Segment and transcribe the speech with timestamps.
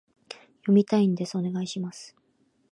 [0.61, 2.15] 読みたいんです、お願いします